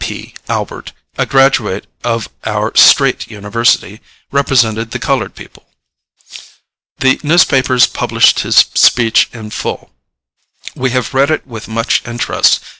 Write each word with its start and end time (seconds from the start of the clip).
P. 0.01 0.33
Albert, 0.49 0.93
a 1.15 1.27
graduate 1.27 1.85
of 2.03 2.27
our 2.43 2.75
Straight 2.75 3.29
University, 3.29 4.01
represented 4.31 4.89
the 4.89 4.97
colored 4.97 5.35
people. 5.35 5.67
The 6.97 7.19
newspapers 7.21 7.85
published 7.85 8.39
his 8.39 8.55
speech 8.73 9.29
in 9.31 9.51
full. 9.51 9.91
We 10.75 10.89
have 10.89 11.13
read 11.13 11.29
it 11.29 11.45
with 11.45 11.67
much 11.67 12.01
interest. 12.03 12.63